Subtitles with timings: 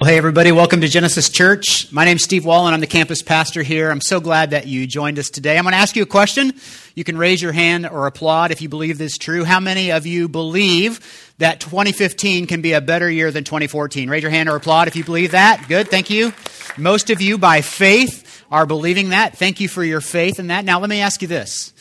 [0.00, 1.92] Well, hey, everybody, welcome to Genesis Church.
[1.92, 2.72] My name's Steve Wallen.
[2.72, 3.90] I'm the campus pastor here.
[3.90, 5.58] I'm so glad that you joined us today.
[5.58, 6.54] I'm going to ask you a question.
[6.94, 9.44] You can raise your hand or applaud if you believe this is true.
[9.44, 14.08] How many of you believe that 2015 can be a better year than 2014?
[14.08, 15.66] Raise your hand or applaud if you believe that.
[15.68, 16.32] Good, thank you.
[16.78, 19.36] Most of you, by faith, are believing that.
[19.36, 20.64] Thank you for your faith in that.
[20.64, 21.74] Now, let me ask you this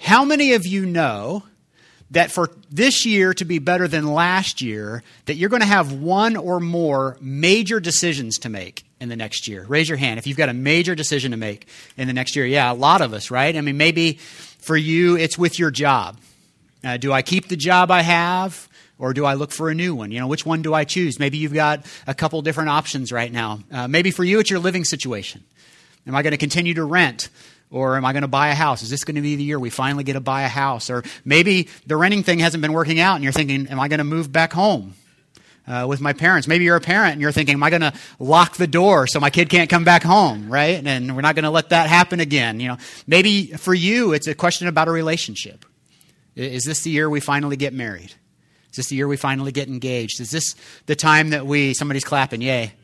[0.00, 1.42] How many of you know
[2.10, 5.92] that for this year to be better than last year, that you're going to have
[5.92, 9.64] one or more major decisions to make in the next year.
[9.68, 12.46] Raise your hand if you've got a major decision to make in the next year.
[12.46, 13.56] Yeah, a lot of us, right?
[13.56, 14.14] I mean, maybe
[14.58, 16.18] for you, it's with your job.
[16.84, 18.68] Uh, do I keep the job I have?
[18.96, 20.12] Or do I look for a new one?
[20.12, 21.18] You know, which one do I choose?
[21.18, 23.58] Maybe you've got a couple different options right now.
[23.70, 25.42] Uh, maybe for you, it's your living situation.
[26.06, 27.28] Am I going to continue to rent?
[27.70, 28.82] Or am I going to buy a house?
[28.82, 30.90] Is this going to be the year we finally get to buy a house?
[30.90, 33.98] Or maybe the renting thing hasn't been working out and you're thinking, am I going
[33.98, 34.94] to move back home?
[35.66, 36.46] Uh, with my parents.
[36.46, 39.18] Maybe you're a parent and you're thinking, am I going to lock the door so
[39.18, 40.86] my kid can't come back home, right?
[40.86, 42.60] And we're not going to let that happen again.
[42.60, 45.64] You know, maybe for you, it's a question about a relationship.
[46.36, 48.12] Is this the year we finally get married?
[48.72, 50.20] Is this the year we finally get engaged?
[50.20, 52.74] Is this the time that we, somebody's clapping, yay.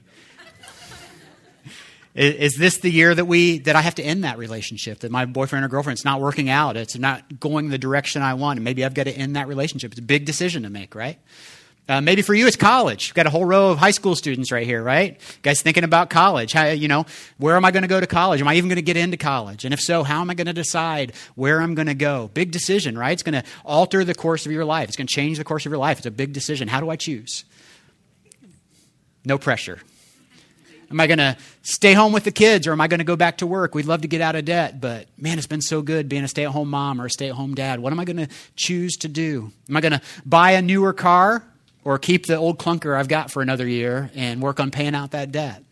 [2.14, 5.00] Is, this the year that we that I have to end that relationship?
[5.00, 6.76] That my boyfriend or girlfriend's not working out?
[6.76, 9.92] It's not going the direction I want, and maybe I've got to end that relationship.
[9.92, 11.18] It's a big decision to make, right?
[11.88, 13.08] Uh, maybe for you, it's college.
[13.08, 15.14] You've got a whole row of high school students right here, right?
[15.14, 16.52] You guys thinking about college.
[16.52, 17.04] How, you know,
[17.38, 18.40] where am I going to go to college?
[18.40, 19.64] Am I even going to get into college?
[19.64, 22.30] And if so, how am I going to decide where I'm going to go?
[22.32, 23.12] Big decision, right?
[23.12, 24.88] It's going to alter the course of your life.
[24.88, 25.98] It's going to change the course of your life.
[25.98, 26.68] It's a big decision.
[26.68, 27.44] How do I choose?
[29.24, 29.80] No pressure.
[30.90, 33.14] Am I going to stay home with the kids or am I going to go
[33.14, 33.74] back to work?
[33.74, 36.28] We'd love to get out of debt, but man, it's been so good being a
[36.28, 37.78] stay at home mom or a stay at home dad.
[37.78, 39.52] What am I going to choose to do?
[39.68, 41.44] Am I going to buy a newer car
[41.84, 45.12] or keep the old clunker I've got for another year and work on paying out
[45.12, 45.62] that debt?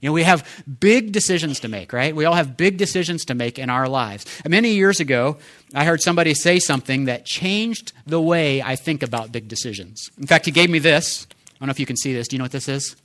[0.00, 2.16] You know, we have big decisions to make, right?
[2.16, 4.24] We all have big decisions to make in our lives.
[4.48, 5.36] Many years ago,
[5.74, 10.10] I heard somebody say something that changed the way I think about big decisions.
[10.18, 11.26] In fact, he gave me this.
[11.30, 12.26] I don't know if you can see this.
[12.26, 12.96] Do you know what this is?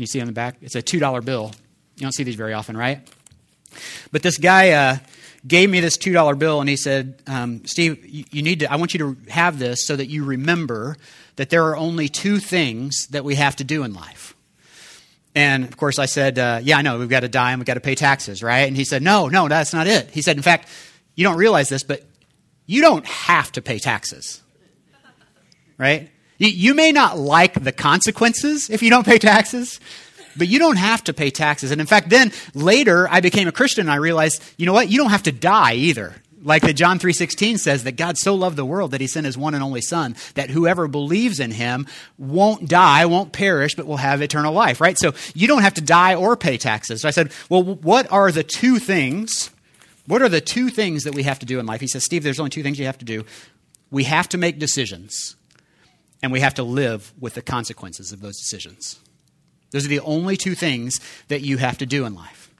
[0.00, 0.56] You see on the back?
[0.62, 1.52] It's a $2 bill.
[1.96, 3.06] You don't see these very often, right?
[4.10, 4.96] But this guy uh,
[5.46, 8.76] gave me this $2 bill and he said, um, Steve, you, you need to, I
[8.76, 10.96] want you to have this so that you remember
[11.36, 14.34] that there are only two things that we have to do in life.
[15.34, 17.66] And of course, I said, uh, Yeah, I know, we've got to die and we've
[17.66, 18.60] got to pay taxes, right?
[18.60, 20.10] And he said, No, no, that's not it.
[20.10, 20.66] He said, In fact,
[21.14, 22.02] you don't realize this, but
[22.64, 24.40] you don't have to pay taxes,
[25.76, 26.10] right?
[26.40, 29.78] You may not like the consequences if you don't pay taxes,
[30.38, 31.70] but you don't have to pay taxes.
[31.70, 34.88] And in fact, then later I became a Christian and I realized, you know what?
[34.88, 36.14] You don't have to die either.
[36.42, 39.36] Like the John 3:16 says that God so loved the world that he sent his
[39.36, 41.86] one and only son that whoever believes in him
[42.16, 44.98] won't die, won't perish, but will have eternal life, right?
[44.98, 47.02] So you don't have to die or pay taxes.
[47.02, 49.50] So I said, "Well, what are the two things?
[50.06, 52.22] What are the two things that we have to do in life?" He says, "Steve,
[52.22, 53.26] there's only two things you have to do.
[53.90, 55.36] We have to make decisions."
[56.22, 58.98] And we have to live with the consequences of those decisions.
[59.70, 62.50] Those are the only two things that you have to do in life.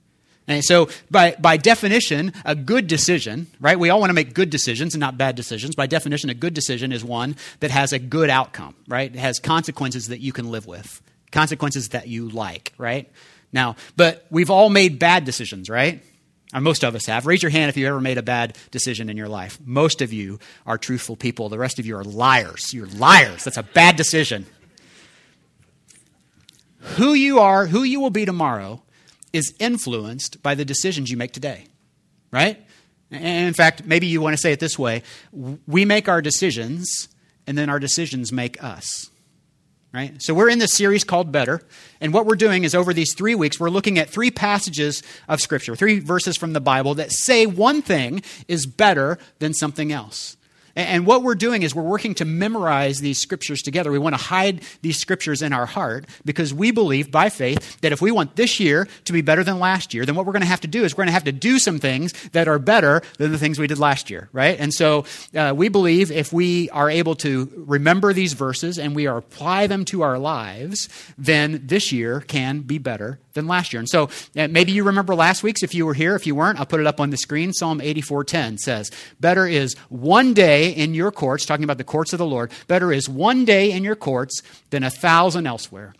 [0.47, 3.78] And so, by, by definition, a good decision, right?
[3.78, 5.76] We all want to make good decisions and not bad decisions.
[5.76, 9.15] By definition, a good decision is one that has a good outcome, right?
[9.15, 11.00] It has consequences that you can live with,
[11.31, 13.09] consequences that you like, right?
[13.53, 16.03] Now, but we've all made bad decisions, right?
[16.53, 17.27] Or most of us have.
[17.27, 19.59] Raise your hand if you ever made a bad decision in your life.
[19.65, 21.49] Most of you are truthful people.
[21.49, 22.75] The rest of you are liars.
[22.75, 23.44] You're liars.
[23.44, 24.47] That's a bad decision.
[26.97, 28.83] Who you are, who you will be tomorrow,
[29.33, 31.66] is influenced by the decisions you make today,
[32.33, 32.61] right?
[33.12, 37.09] And in fact, maybe you want to say it this way we make our decisions,
[37.47, 39.11] and then our decisions make us
[39.93, 40.21] right?
[40.23, 41.62] So we're in this series called Better,
[42.01, 45.41] and what we're doing is over these three weeks, we're looking at three passages of
[45.41, 50.37] Scripture, three verses from the Bible that say one thing is better than something else.
[50.76, 53.91] And what we're doing is we're working to memorize these scriptures together.
[53.91, 57.92] We want to hide these scriptures in our heart because we believe by faith that
[57.92, 60.43] if we want this year to be better than last year, then what we're going
[60.43, 62.58] to have to do is we're going to have to do some things that are
[62.58, 64.58] better than the things we did last year, right?
[64.58, 69.06] And so uh, we believe if we are able to remember these verses and we
[69.06, 70.88] apply them to our lives,
[71.19, 73.81] then this year can be better than last year.
[73.81, 76.14] And so uh, maybe you remember last week's if you were here.
[76.14, 77.52] If you weren't, I'll put it up on the screen.
[77.52, 78.90] Psalm 84:10 says,
[79.20, 82.93] "Better is one day in your courts, talking about the courts of the Lord, better
[82.93, 85.95] is one day in your courts than a thousand elsewhere."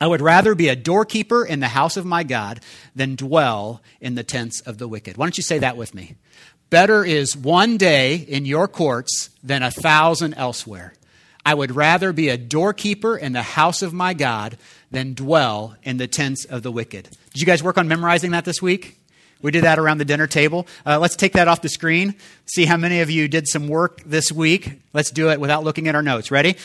[0.00, 2.60] I would rather be a doorkeeper in the house of my God
[2.96, 5.18] than dwell in the tents of the wicked.
[5.18, 6.14] Why don't you say that with me?
[6.70, 10.94] Better is one day in your courts than a thousand elsewhere.
[11.44, 14.56] I would rather be a doorkeeper in the house of my God
[14.90, 17.08] than dwell in the tents of the wicked.
[17.32, 18.99] Did you guys work on memorizing that this week?
[19.42, 20.66] We did that around the dinner table.
[20.84, 22.14] Uh, let's take that off the screen.
[22.46, 24.80] See how many of you did some work this week.
[24.92, 26.30] Let's do it without looking at our notes.
[26.30, 26.56] Ready?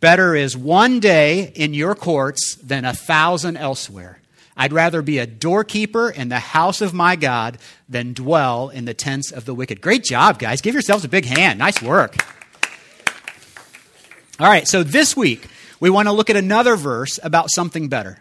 [0.00, 4.18] Better is one day in your courts than a thousand elsewhere.
[4.56, 7.58] I'd rather be a doorkeeper in the house of my God
[7.88, 9.80] than dwell in the tents of the wicked.
[9.80, 10.60] Great job, guys.
[10.60, 11.58] Give yourselves a big hand.
[11.58, 12.16] Nice work.
[14.40, 15.46] All right, so this week
[15.80, 18.18] we want to look at another verse about something better.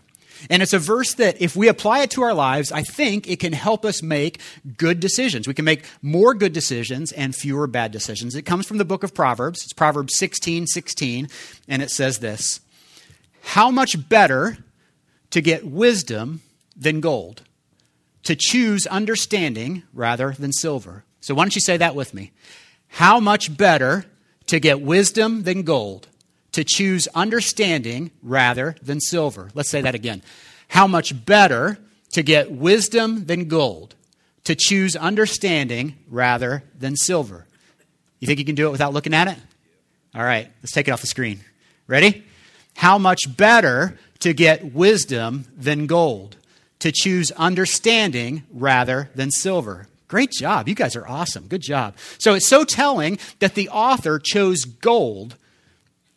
[0.50, 3.40] And it's a verse that, if we apply it to our lives, I think it
[3.40, 4.40] can help us make
[4.78, 5.48] good decisions.
[5.48, 8.36] We can make more good decisions and fewer bad decisions.
[8.36, 9.64] It comes from the book of Proverbs.
[9.64, 11.28] It's Proverbs 16 16,
[11.68, 12.62] and it says this
[13.42, 14.58] How much better
[15.32, 16.42] to get wisdom
[16.76, 17.44] than gold,
[18.24, 21.04] to choose understanding rather than silver.
[21.22, 22.32] So why don't you say that with me?
[22.88, 24.06] How much better
[24.48, 26.08] to get wisdom than gold,
[26.52, 29.50] to choose understanding rather than silver.
[29.54, 30.22] Let's say that again.
[30.68, 31.78] How much better
[32.14, 33.96] to get wisdom than gold,
[34.44, 37.46] to choose understanding rather than silver.
[38.20, 39.38] You think you can do it without looking at it?
[40.14, 41.40] All right, let's take it off the screen.
[41.88, 42.24] Ready?
[42.76, 46.38] How much better to get wisdom than gold,
[46.80, 49.88] to choose understanding rather than silver.
[50.08, 50.68] Great job.
[50.68, 51.48] You guys are awesome.
[51.48, 51.96] Good job.
[52.18, 55.36] So it's so telling that the author chose gold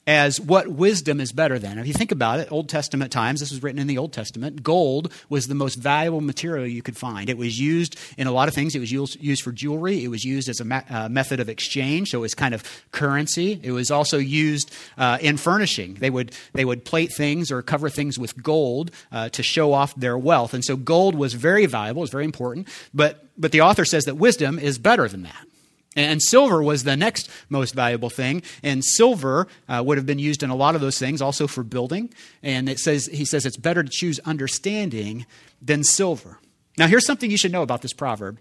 [0.07, 1.79] as what wisdom is better than.
[1.79, 4.63] If you think about it, Old Testament times, this was written in the Old Testament,
[4.63, 7.31] gold was the most valuable material you could find.
[7.31, 8.75] It was used in a lot of things.
[8.75, 12.19] It was used, for jewelry, it was used as a uh, method of exchange, so
[12.19, 12.63] it was kind of
[12.93, 13.59] currency.
[13.63, 15.95] It was also used uh, in furnishing.
[15.95, 19.95] They would, they would plate things or cover things with gold uh, to show off
[19.95, 20.55] their wealth.
[20.55, 24.05] And so gold was very valuable, it was very important, but, but the author says
[24.05, 25.47] that wisdom is better than that.
[25.97, 28.43] And silver was the next most valuable thing.
[28.63, 31.63] And silver uh, would have been used in a lot of those things, also for
[31.63, 32.13] building.
[32.43, 35.27] And it says, he says it's better to choose understanding
[35.63, 36.39] than silver.
[36.77, 38.39] Now, here's something you should know about this proverb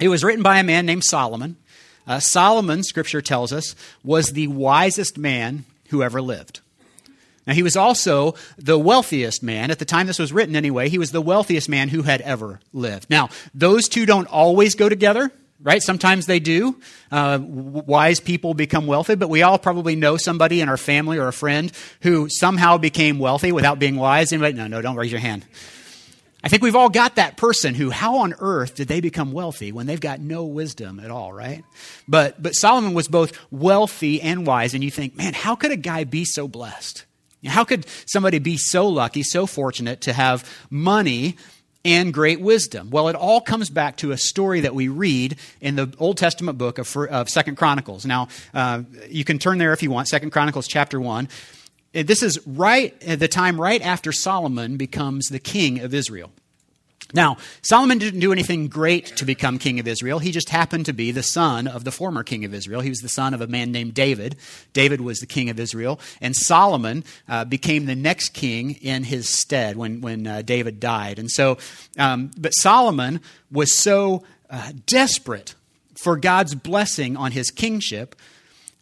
[0.00, 1.56] it was written by a man named Solomon.
[2.06, 6.60] Uh, Solomon, scripture tells us, was the wisest man who ever lived.
[7.46, 9.70] Now, he was also the wealthiest man.
[9.70, 12.60] At the time this was written, anyway, he was the wealthiest man who had ever
[12.72, 13.08] lived.
[13.10, 15.32] Now, those two don't always go together
[15.62, 15.82] right?
[15.82, 16.78] Sometimes they do.
[17.10, 21.28] Uh, wise people become wealthy, but we all probably know somebody in our family or
[21.28, 21.72] a friend
[22.02, 24.32] who somehow became wealthy without being wise.
[24.32, 24.54] Anybody?
[24.54, 25.44] No, no, don't raise your hand.
[26.42, 29.72] I think we've all got that person who, how on earth did they become wealthy
[29.72, 31.64] when they've got no wisdom at all, right?
[32.06, 35.76] But, but Solomon was both wealthy and wise, and you think, man, how could a
[35.76, 37.04] guy be so blessed?
[37.44, 41.36] How could somebody be so lucky, so fortunate to have money
[41.84, 42.90] and great wisdom?
[42.90, 46.58] Well, it all comes back to a story that we read in the Old Testament
[46.58, 48.04] book of, of Second Chronicles.
[48.04, 51.28] Now, uh, you can turn there if you want, Second Chronicles chapter 1.
[51.92, 56.30] This is right at the time right after Solomon becomes the king of Israel.
[57.14, 60.18] Now, Solomon didn't do anything great to become king of Israel.
[60.18, 62.82] He just happened to be the son of the former king of Israel.
[62.82, 64.36] He was the son of a man named David.
[64.74, 65.98] David was the king of Israel.
[66.20, 71.18] And Solomon uh, became the next king in his stead when, when uh, David died.
[71.18, 71.56] And so,
[71.98, 75.54] um, but Solomon was so uh, desperate
[76.02, 78.16] for God's blessing on his kingship.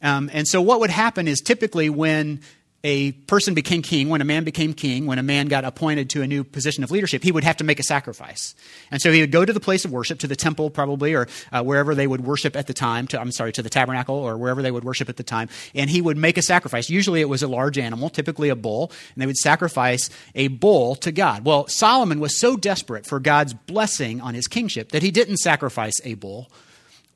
[0.03, 2.41] Um, and so, what would happen is typically when
[2.87, 6.23] a person became king, when a man became king, when a man got appointed to
[6.23, 8.55] a new position of leadership, he would have to make a sacrifice.
[8.93, 11.27] And so he would go to the place of worship, to the temple probably, or
[11.51, 14.37] uh, wherever they would worship at the time, to, I'm sorry, to the tabernacle or
[14.37, 16.89] wherever they would worship at the time, and he would make a sacrifice.
[16.89, 20.95] Usually it was a large animal, typically a bull, and they would sacrifice a bull
[20.95, 21.45] to God.
[21.45, 26.01] Well, Solomon was so desperate for God's blessing on his kingship that he didn't sacrifice
[26.05, 26.53] a bull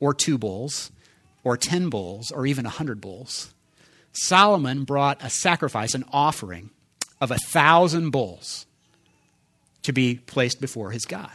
[0.01, 0.91] or two bulls
[1.45, 3.53] or ten bulls or even a hundred bulls.
[4.13, 6.69] Solomon brought a sacrifice, an offering
[7.19, 8.65] of a thousand bulls
[9.83, 11.29] to be placed before his God.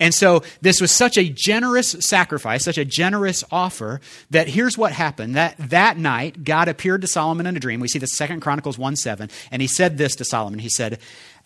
[0.00, 4.00] And so this was such a generous sacrifice, such a generous offer,
[4.30, 5.36] that here's what happened.
[5.36, 7.80] That, that night, God appeared to Solomon in a dream.
[7.80, 9.28] We see the Second Chronicles 1 7.
[9.50, 10.58] And he said this to Solomon.
[10.58, 10.98] He said,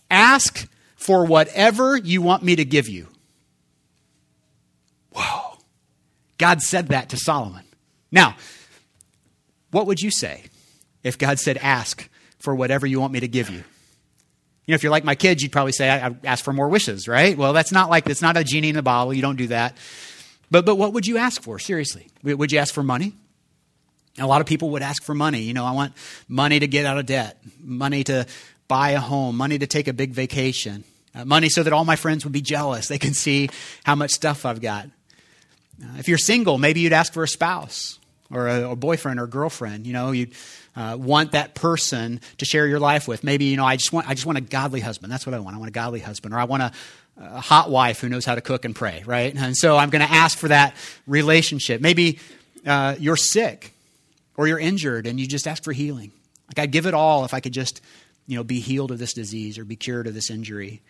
[0.08, 3.08] Ask for whatever you want me to give you.
[5.10, 5.58] Whoa.
[6.38, 7.64] God said that to Solomon.
[8.12, 8.36] Now,
[9.74, 10.44] what would you say
[11.02, 13.56] if God said, Ask for whatever you want me to give you?
[14.66, 16.68] You know, if you're like my kids, you'd probably say, I, I ask for more
[16.68, 17.36] wishes, right?
[17.36, 19.12] Well, that's not like, it's not a genie in a bottle.
[19.12, 19.76] You don't do that.
[20.48, 22.06] But, but what would you ask for, seriously?
[22.22, 23.14] Would you ask for money?
[24.18, 25.40] A lot of people would ask for money.
[25.40, 25.92] You know, I want
[26.28, 28.26] money to get out of debt, money to
[28.68, 30.84] buy a home, money to take a big vacation,
[31.16, 32.86] uh, money so that all my friends would be jealous.
[32.86, 33.50] They can see
[33.82, 34.86] how much stuff I've got.
[35.82, 37.98] Uh, if you're single, maybe you'd ask for a spouse
[38.30, 39.86] or a, a boyfriend or girlfriend.
[39.86, 40.28] You know, you
[40.76, 43.24] uh, want that person to share your life with.
[43.24, 45.12] Maybe, you know, I just want, I just want a godly husband.
[45.12, 45.56] That's what I want.
[45.56, 46.34] I want a godly husband.
[46.34, 46.72] Or I want a,
[47.16, 49.34] a hot wife who knows how to cook and pray, right?
[49.34, 50.74] And so I'm going to ask for that
[51.06, 51.80] relationship.
[51.80, 52.18] Maybe
[52.66, 53.72] uh, you're sick
[54.36, 56.12] or you're injured and you just ask for healing.
[56.48, 57.80] Like, I'd give it all if I could just,
[58.26, 60.82] you know, be healed of this disease or be cured of this injury.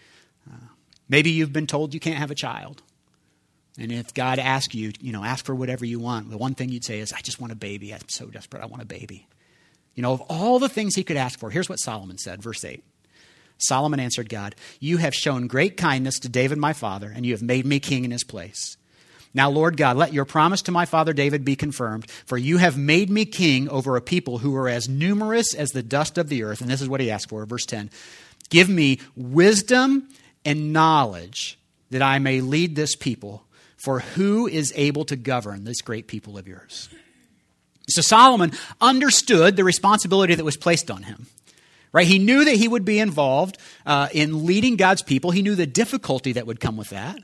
[0.51, 0.67] Uh,
[1.09, 2.83] maybe you've been told you can't have a child.
[3.79, 6.69] And if God asks you, you know, ask for whatever you want, the one thing
[6.69, 7.93] you'd say is, I just want a baby.
[7.93, 8.63] I'm so desperate.
[8.63, 9.27] I want a baby.
[9.95, 12.65] You know, of all the things he could ask for, here's what Solomon said, verse
[12.65, 12.85] 8.
[13.59, 17.43] Solomon answered God, You have shown great kindness to David my father, and you have
[17.43, 18.77] made me king in his place.
[19.33, 22.79] Now, Lord God, let your promise to my father David be confirmed, for you have
[22.79, 26.45] made me king over a people who are as numerous as the dust of the
[26.45, 26.61] earth.
[26.61, 27.91] And this is what he asked for, verse 10.
[28.51, 30.09] Give me wisdom
[30.45, 31.59] and knowledge
[31.91, 33.44] that I may lead this people,
[33.85, 36.89] for who is able to govern this great people of yours?
[37.87, 41.27] So Solomon understood the responsibility that was placed on him.
[41.93, 42.07] Right?
[42.07, 45.33] He knew that he would be involved uh, in leading God's people.
[45.33, 47.19] He knew the difficulty that would come with that.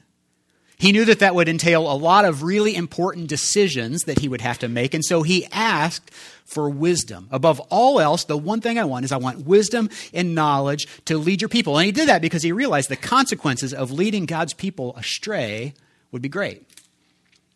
[0.77, 4.43] He knew that that would entail a lot of really important decisions that he would
[4.43, 4.93] have to make.
[4.93, 6.11] And so he asked
[6.45, 7.27] for wisdom.
[7.31, 11.17] Above all else, the one thing I want is I want wisdom and knowledge to
[11.17, 11.79] lead your people.
[11.79, 15.73] And he did that because he realized the consequences of leading God's people astray
[16.13, 16.67] would be great.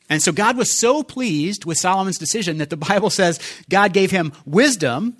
[0.08, 4.10] And so God was so pleased with Solomon's decision that the Bible says God gave
[4.10, 5.16] him wisdom,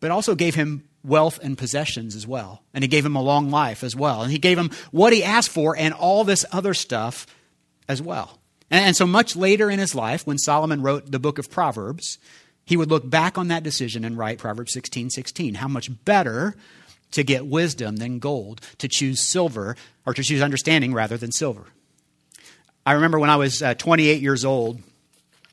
[0.00, 2.62] but also gave him wealth and possessions as well.
[2.74, 4.22] And he gave him a long life as well.
[4.22, 7.26] And he gave him what he asked for and all this other stuff
[7.88, 8.38] as well.
[8.70, 12.18] And, so much later in his life, when Solomon wrote the book of Proverbs,
[12.64, 15.54] he would look back on that decision and write Proverbs 16 16.
[15.54, 16.54] How much better
[17.12, 19.76] to get wisdom than gold, to choose silver,
[20.06, 21.66] or to choose understanding rather than silver.
[22.86, 24.80] I remember when I was uh, 28 years old,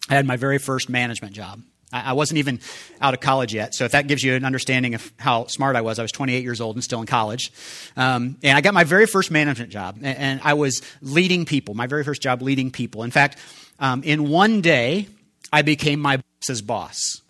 [0.09, 1.61] I had my very first management job.
[1.91, 2.59] I, I wasn't even
[3.01, 5.81] out of college yet, so if that gives you an understanding of how smart I
[5.81, 7.51] was, I was 28 years old and still in college.
[7.95, 11.73] Um, and I got my very first management job, and, and, I was leading people,
[11.73, 13.03] my very first job leading people.
[13.03, 13.37] In fact,
[13.79, 15.07] um, in one day,
[15.51, 17.21] I became my boss's boss.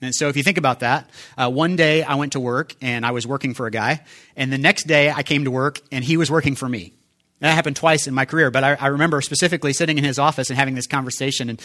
[0.00, 3.06] And so, if you think about that, uh, one day I went to work and
[3.06, 4.02] I was working for a guy,
[4.36, 6.92] and the next day I came to work and he was working for me.
[7.42, 10.48] That happened twice in my career, but I, I, remember specifically sitting in his office
[10.48, 11.60] and having this conversation, and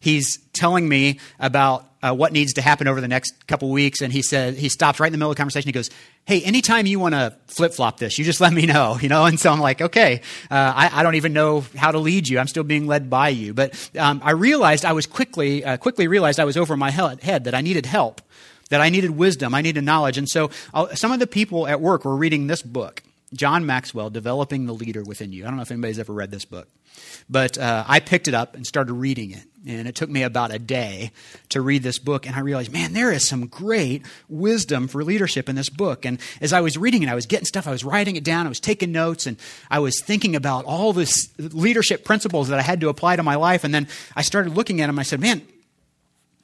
[0.00, 4.02] he's telling me about uh, what needs to happen over the next couple weeks.
[4.02, 5.68] And he said he stops right in the middle of the conversation.
[5.68, 5.88] He goes,
[6.24, 9.24] "Hey, anytime you want to flip flop this, you just let me know, you know."
[9.24, 10.20] And so I'm like, "Okay,
[10.50, 12.40] uh, I, I, don't even know how to lead you.
[12.40, 16.08] I'm still being led by you." But um, I realized I was quickly uh, quickly
[16.08, 18.20] realized I was over my head that I needed help,
[18.70, 21.80] that I needed wisdom, I needed knowledge, and so uh, some of the people at
[21.80, 23.04] work were reading this book.
[23.32, 25.44] John Maxwell, Developing the Leader Within You.
[25.44, 26.68] I don't know if anybody's ever read this book,
[27.28, 29.44] but uh, I picked it up and started reading it.
[29.66, 31.12] And it took me about a day
[31.50, 35.50] to read this book, and I realized, man, there is some great wisdom for leadership
[35.50, 36.06] in this book.
[36.06, 38.46] And as I was reading it, I was getting stuff, I was writing it down,
[38.46, 39.36] I was taking notes, and
[39.70, 43.36] I was thinking about all this leadership principles that I had to apply to my
[43.36, 43.62] life.
[43.62, 45.42] And then I started looking at them, I said, man,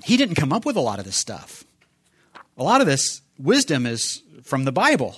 [0.04, 1.64] he didn't come up with a lot of this stuff.
[2.58, 5.16] A lot of this wisdom is from the Bible.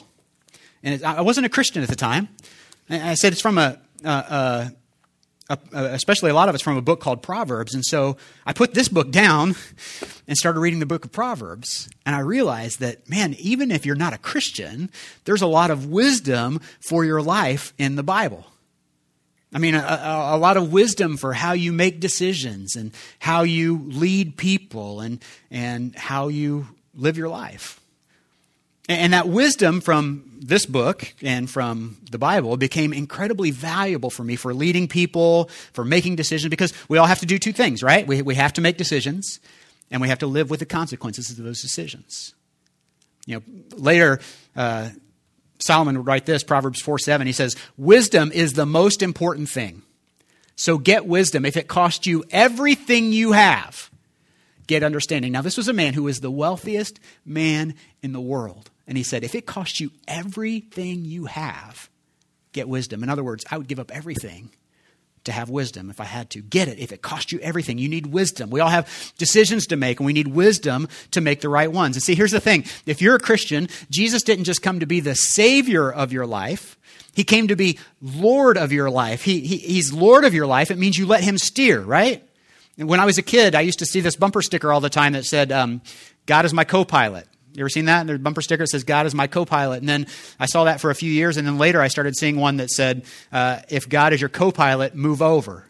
[0.83, 2.29] And I wasn't a Christian at the time.
[2.91, 4.71] I said it's from a, a,
[5.49, 7.75] a, especially a lot of it's from a book called Proverbs.
[7.75, 8.17] And so
[8.47, 9.57] I put this book down
[10.27, 11.89] and started reading the book of Proverbs.
[12.07, 14.91] And I realized that, man, even if you're not a Christian,
[15.25, 18.47] there's a lot of wisdom for your life in the Bible.
[19.53, 23.45] I mean, a, a, a, lot of wisdom for how you make decisions and how
[23.45, 27.81] you lead people and, and how you live your life.
[28.89, 34.35] And that wisdom from this book and from the Bible became incredibly valuable for me
[34.35, 38.07] for leading people, for making decisions, because we all have to do two things, right?
[38.07, 39.41] We, we have to make decisions,
[39.91, 42.35] and we have to live with the consequences of those decisions.
[43.27, 43.43] You know,
[43.77, 44.21] later,
[44.57, 44.89] uh,
[45.59, 47.27] Solomon would write this, Proverbs 4 7.
[47.27, 49.83] He says, Wisdom is the most important thing.
[50.57, 51.45] So get wisdom.
[51.45, 53.91] If it costs you everything you have,
[54.67, 55.33] get understanding.
[55.33, 58.71] Now, this was a man who was the wealthiest man in the world.
[58.89, 61.91] And he said, if it costs you everything you have,
[62.53, 63.03] get wisdom.
[63.03, 64.51] In other words, I would give up everything
[65.25, 66.41] to have wisdom if I had to.
[66.41, 67.77] Get it if it costs you everything.
[67.77, 68.49] You need wisdom.
[68.49, 71.97] We all have decisions to make, and we need wisdom to make the right ones.
[71.97, 75.01] And see, here's the thing if you're a Christian, Jesus didn't just come to be
[75.01, 76.79] the Savior of your life.
[77.15, 79.23] He came to be Lord of your life.
[79.23, 80.71] He, he, he's Lord of your life.
[80.71, 82.23] It means you let him steer, right?
[82.79, 84.89] And when I was a kid, I used to see this bumper sticker all the
[84.89, 85.83] time that said, um,
[86.27, 87.27] God is my co pilot.
[87.55, 88.07] You ever seen that?
[88.07, 89.81] There's a bumper sticker that says, God is my co pilot.
[89.81, 90.07] And then
[90.39, 91.37] I saw that for a few years.
[91.37, 94.53] And then later I started seeing one that said, uh, if God is your co
[94.53, 95.69] pilot, move over.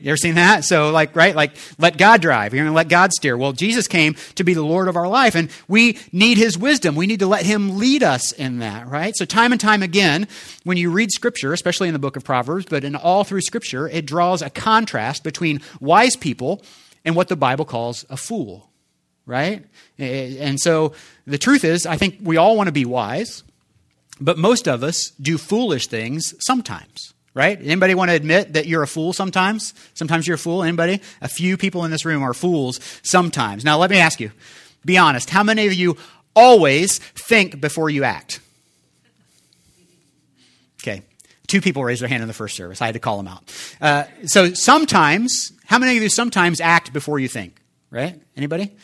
[0.00, 0.64] You ever seen that?
[0.64, 1.34] So, like, right?
[1.34, 2.54] Like, let God drive.
[2.54, 3.36] You're going to let God steer.
[3.36, 6.94] Well, Jesus came to be the Lord of our life, and we need His wisdom.
[6.94, 9.16] We need to let Him lead us in that, right?
[9.16, 10.28] So, time and time again,
[10.62, 13.88] when you read Scripture, especially in the book of Proverbs, but in all through Scripture,
[13.88, 16.62] it draws a contrast between wise people
[17.04, 18.67] and what the Bible calls a fool,
[19.28, 19.64] right?
[19.98, 20.94] And so,
[21.26, 23.44] the truth is, I think we all want to be wise,
[24.20, 27.60] but most of us do foolish things sometimes right?
[27.62, 29.72] Anybody want to admit that you're a fool sometimes?
[29.94, 30.64] Sometimes you're a fool.
[30.64, 31.00] Anybody?
[31.22, 33.64] A few people in this room are fools sometimes.
[33.64, 34.32] Now, let me ask you
[34.84, 35.30] be honest.
[35.30, 35.96] How many of you
[36.34, 38.40] always think before you act?
[40.82, 41.02] Okay.
[41.46, 42.82] Two people raised their hand in the first service.
[42.82, 43.44] I had to call them out.
[43.80, 47.60] Uh, so sometimes, how many of you sometimes act before you think?
[47.90, 48.20] Right?
[48.36, 48.74] Anybody?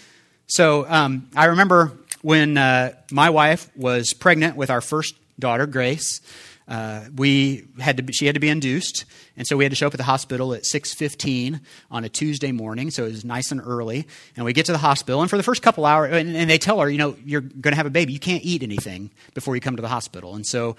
[0.46, 6.20] So um, I remember when uh, my wife was pregnant with our first daughter, Grace
[6.66, 9.04] uh, we had to be, she had to be induced
[9.36, 11.60] and so we had to show up at the hospital at 6.15
[11.90, 14.78] on a tuesday morning so it was nice and early and we get to the
[14.78, 17.42] hospital and for the first couple hours and, and they tell her you know you're
[17.42, 18.12] going to have a baby.
[18.12, 20.34] You can't eat anything before you come to the hospital.
[20.34, 20.76] And so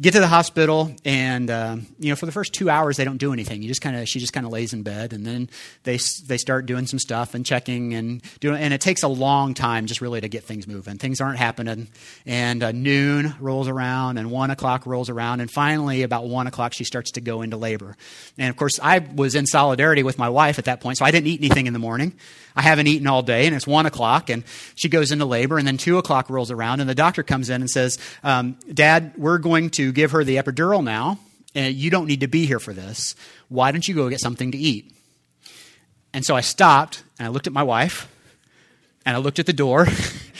[0.00, 3.16] get to the hospital and um, you know for the first two hours they don't
[3.16, 3.62] do anything.
[3.62, 5.48] You just kind of she just kind of lays in bed and then
[5.84, 9.54] they they start doing some stuff and checking and doing and it takes a long
[9.54, 10.98] time just really to get things moving.
[10.98, 11.88] Things aren't happening.
[12.26, 16.74] And uh, noon rolls around and one o'clock rolls around and finally about one o'clock
[16.74, 17.96] she starts to go into labor.
[18.38, 21.10] And of course i was in solidarity with my wife at that point so i
[21.10, 22.12] didn't eat anything in the morning
[22.56, 24.42] I haven't eaten all day, and it's one o'clock, and
[24.74, 27.60] she goes into labor, and then two o'clock rolls around, and the doctor comes in
[27.60, 31.18] and says, um, Dad, we're going to give her the epidural now,
[31.54, 33.14] and you don't need to be here for this.
[33.48, 34.90] Why don't you go get something to eat?
[36.14, 38.10] And so I stopped, and I looked at my wife,
[39.04, 39.86] and I looked at the door,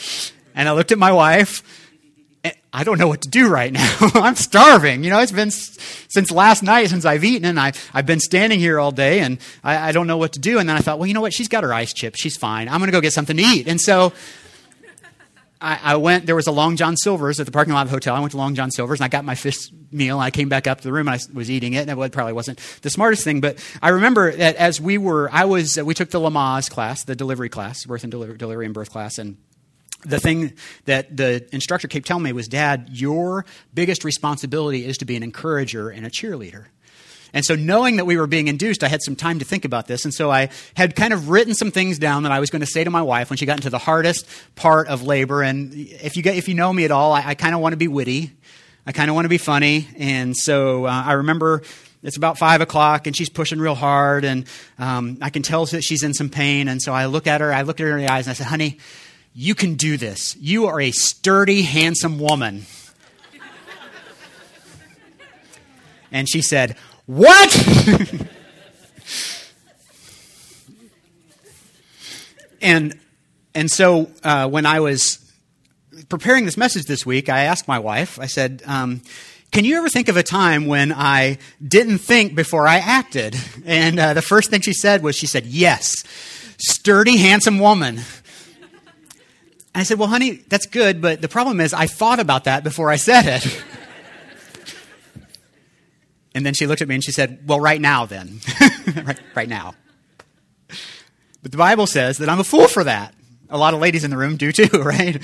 [0.55, 1.63] and I looked at my wife,
[2.77, 3.97] I don't know what to do right now.
[4.15, 5.03] I'm starving.
[5.03, 8.61] You know, it's been since last night since I've eaten, and I, I've been standing
[8.61, 10.59] here all day, and I, I don't know what to do.
[10.59, 11.33] And then I thought, well, you know what?
[11.33, 12.21] She's got her ice chips.
[12.21, 12.69] She's fine.
[12.69, 13.67] I'm going to go get something to eat.
[13.67, 14.13] And so
[15.59, 17.97] I, I, went, there was a Long John Silver's at the parking lot of the
[17.97, 18.15] hotel.
[18.15, 19.57] I went to Long John Silver's, and I got my fish
[19.91, 20.19] meal.
[20.19, 21.89] And I came back up to the room, and I was eating it.
[21.89, 25.47] And it probably wasn't the smartest thing, but I remember that as we were, I
[25.47, 28.91] was, we took the Lamaze class, the delivery class, birth and delivery, delivery and birth
[28.91, 29.39] class, and
[30.03, 30.53] the thing
[30.85, 35.23] that the instructor kept telling me was, Dad, your biggest responsibility is to be an
[35.23, 36.67] encourager and a cheerleader.
[37.33, 39.87] And so, knowing that we were being induced, I had some time to think about
[39.87, 40.05] this.
[40.05, 42.67] And so, I had kind of written some things down that I was going to
[42.67, 45.43] say to my wife when she got into the hardest part of labor.
[45.43, 47.73] And if you, get, if you know me at all, I, I kind of want
[47.75, 48.33] to be witty.
[48.87, 49.89] I kind of want to be funny.
[49.99, 51.63] And so, uh, I remember
[52.03, 54.25] it's about five o'clock and she's pushing real hard.
[54.25, 54.47] And
[54.79, 56.69] um, I can tell that she's in some pain.
[56.69, 58.35] And so, I look at her, I looked at her in the eyes, and I
[58.35, 58.79] said, Honey,
[59.39, 60.35] you can do this.
[60.41, 62.65] You are a sturdy, handsome woman.
[66.11, 67.55] And she said, What?
[72.63, 72.99] and,
[73.55, 75.19] and so uh, when I was
[76.09, 79.03] preparing this message this week, I asked my wife, I said, um,
[79.53, 83.37] can you ever think of a time when I didn't think before I acted?
[83.67, 86.05] And uh, the first thing she said was, she said, Yes,
[86.57, 88.01] sturdy, handsome woman.
[89.81, 92.91] I said, Well, honey, that's good, but the problem is I thought about that before
[92.91, 93.65] I said it.
[96.35, 98.41] and then she looked at me and she said, Well, right now then.
[99.05, 99.75] right, right now.
[101.43, 103.15] But the Bible says that I'm a fool for that.
[103.51, 105.23] A lot of ladies in the room do too, right?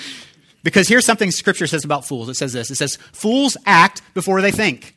[0.63, 2.29] Because here's something Scripture says about fools.
[2.29, 4.95] It says this it says, Fools act before they think.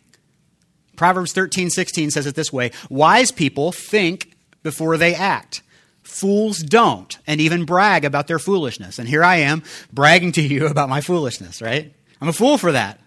[0.96, 5.62] Proverbs 13, 16 says it this way Wise people think before they act.
[6.06, 9.00] Fools don't, and even brag about their foolishness.
[9.00, 11.94] And here I am bragging to you about my foolishness, right?
[12.22, 13.00] I'm a fool for that.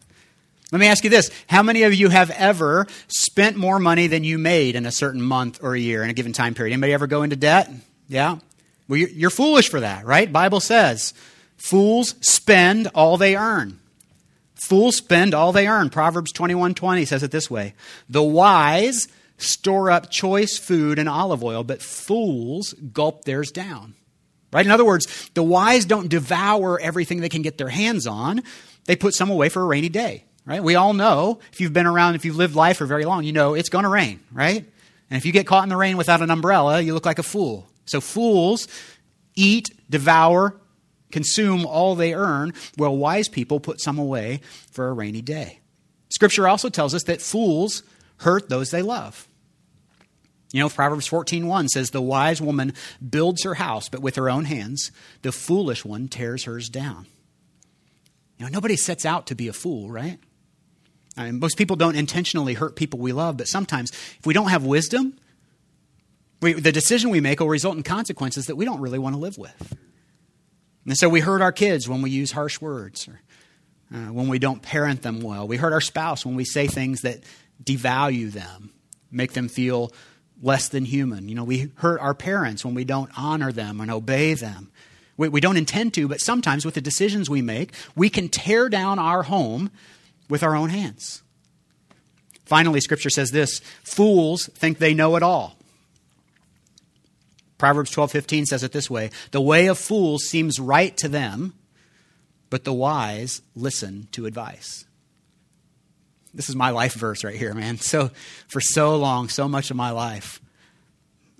[0.72, 4.24] Let me ask you this How many of you have ever spent more money than
[4.24, 6.74] you made in a certain month or a year in a given time period?
[6.74, 7.70] Anybody ever go into debt?
[8.08, 8.38] Yeah?
[8.88, 10.30] Well, you're foolish for that, right?
[10.30, 11.14] Bible says
[11.56, 13.78] fools spend all they earn.
[14.56, 15.88] Fools spend all they earn.
[15.88, 17.74] Proverbs 21:20 says it this way.
[18.08, 19.06] The wise
[19.38, 23.94] store up choice food and olive oil, but fools gulp theirs down.
[24.52, 24.64] Right?
[24.64, 28.42] In other words, the wise don't devour everything they can get their hands on.
[28.84, 30.24] They put some away for a rainy day.
[30.46, 30.62] Right?
[30.62, 33.32] We all know, if you've been around, if you've lived life for very long, you
[33.32, 34.64] know it's going to rain, right?
[35.10, 37.22] And if you get caught in the rain without an umbrella, you look like a
[37.22, 37.68] fool.
[37.84, 38.66] So fools
[39.34, 40.58] eat, devour,
[41.12, 45.60] consume all they earn, while wise people put some away for a rainy day.
[46.08, 47.82] Scripture also tells us that fools
[48.18, 49.27] hurt those they love.
[50.52, 52.72] You know, Proverbs 14:1 says the wise woman
[53.06, 54.90] builds her house but with her own hands,
[55.22, 57.06] the foolish one tears hers down.
[58.38, 60.18] You know, nobody sets out to be a fool, right?
[61.16, 64.48] I mean, most people don't intentionally hurt people we love, but sometimes if we don't
[64.48, 65.18] have wisdom,
[66.40, 69.20] We, the decision we make will result in consequences that we don't really want to
[69.20, 69.76] live with.
[70.86, 73.20] And so we hurt our kids when we use harsh words or
[73.92, 75.48] uh, when we don't parent them well.
[75.48, 77.24] We hurt our spouse when we say things that
[77.64, 78.70] devalue them,
[79.10, 79.90] make them feel
[80.42, 81.28] less than human.
[81.28, 84.70] You know, we hurt our parents when we don't honor them and obey them.
[85.16, 88.68] We, we don't intend to, but sometimes with the decisions we make, we can tear
[88.68, 89.70] down our home
[90.28, 91.22] with our own hands.
[92.44, 95.56] Finally, Scripture says this fools think they know it all.
[97.58, 101.54] Proverbs 12:15 says it this way, "The way of fools seems right to them,
[102.50, 104.84] but the wise listen to advice."
[106.34, 107.78] This is my life verse right here, man.
[107.78, 108.10] So
[108.48, 110.40] for so long, so much of my life,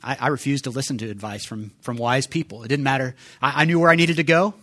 [0.03, 2.63] I, I refused to listen to advice from, from wise people.
[2.63, 3.15] It didn't matter.
[3.43, 4.55] I, I knew where I needed to go.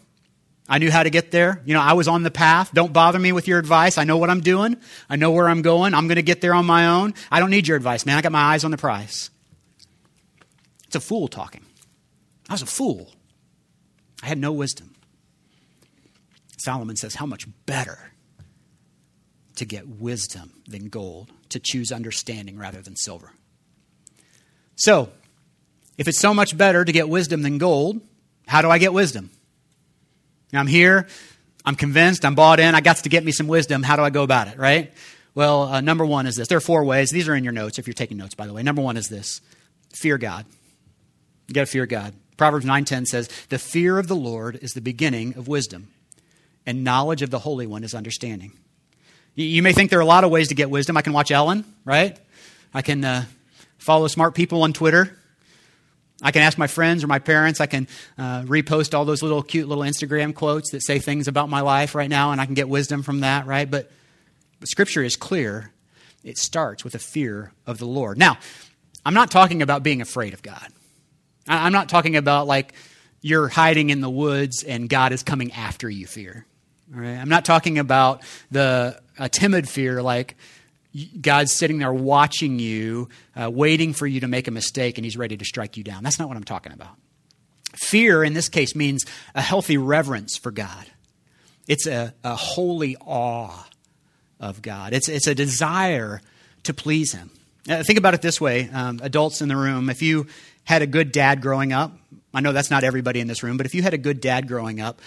[0.67, 1.61] I knew how to get there.
[1.65, 2.73] You know, I was on the path.
[2.73, 3.99] Don't bother me with your advice.
[3.99, 4.77] I know what I'm doing.
[5.07, 5.93] I know where I'm going.
[5.93, 7.13] I'm going to get there on my own.
[7.31, 8.17] I don't need your advice, man.
[8.17, 9.29] I got my eyes on the prize.
[10.85, 11.63] It's a fool talking.
[12.49, 13.11] I was a fool.
[14.23, 14.95] I had no wisdom.
[16.57, 18.11] Solomon says, How much better
[19.55, 23.31] to get wisdom than gold, to choose understanding rather than silver.
[24.75, 25.09] So,
[25.97, 28.01] if it's so much better to get wisdom than gold,
[28.47, 29.29] how do I get wisdom?
[30.53, 31.07] I'm here,
[31.65, 33.83] I'm convinced, I'm bought in, I got to get me some wisdom.
[33.83, 34.93] How do I go about it, right?
[35.33, 36.47] Well, uh, number one is this.
[36.47, 37.11] There are four ways.
[37.11, 38.63] These are in your notes if you're taking notes, by the way.
[38.63, 39.41] Number one is this
[39.93, 40.45] fear God.
[41.47, 42.13] You got to fear God.
[42.37, 45.89] Proverbs 9:10 says, "The fear of the Lord is the beginning of wisdom,
[46.65, 48.53] and knowledge of the Holy One is understanding."
[49.35, 50.95] You may think there are a lot of ways to get wisdom.
[50.95, 52.17] I can watch Ellen, right?
[52.73, 53.25] I can uh,
[53.77, 55.17] follow smart people on Twitter.
[56.21, 57.59] I can ask my friends or my parents.
[57.59, 61.49] I can uh, repost all those little cute little Instagram quotes that say things about
[61.49, 63.69] my life right now, and I can get wisdom from that, right?
[63.69, 63.91] But,
[64.61, 65.71] but Scripture is clear.
[66.23, 68.17] It starts with a fear of the Lord.
[68.17, 68.37] Now,
[69.05, 70.67] I'm not talking about being afraid of God.
[71.45, 72.73] I'm not talking about like
[73.21, 76.45] you're hiding in the woods and God is coming after you fear.
[76.91, 77.17] Right?
[77.17, 78.21] I'm not talking about
[78.51, 80.35] the a timid fear like
[81.19, 85.17] God's sitting there watching you, uh, waiting for you to make a mistake, and He's
[85.17, 86.03] ready to strike you down.
[86.03, 86.95] That's not what I'm talking about.
[87.73, 90.85] Fear, in this case, means a healthy reverence for God.
[91.67, 93.67] It's a, a holy awe
[94.39, 94.93] of God.
[94.93, 96.21] It's, it's a desire
[96.63, 97.31] to please Him.
[97.67, 99.89] Uh, think about it this way, um, adults in the room.
[99.89, 100.27] If you
[100.63, 101.97] had a good dad growing up,
[102.33, 104.47] I know that's not everybody in this room, but if you had a good dad
[104.47, 105.01] growing up,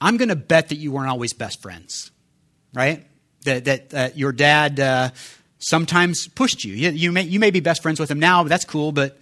[0.00, 2.10] I'm going to bet that you weren't always best friends,
[2.74, 3.06] right?
[3.44, 5.10] That, that uh, your dad uh,
[5.58, 6.74] sometimes pushed you.
[6.74, 9.18] You, you, may, you may be best friends with him now, but that's cool, but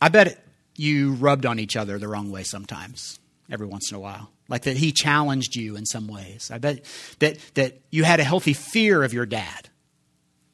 [0.00, 0.42] I bet
[0.76, 3.18] you rubbed on each other the wrong way sometimes,
[3.50, 4.30] every once in a while.
[4.48, 6.50] Like that he challenged you in some ways.
[6.52, 6.84] I bet
[7.18, 9.70] that, that you had a healthy fear of your dad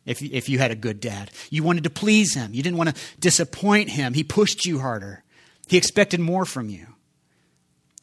[0.06, 1.30] if, if you had a good dad.
[1.50, 4.14] You wanted to please him, you didn't want to disappoint him.
[4.14, 5.24] He pushed you harder,
[5.66, 6.86] he expected more from you.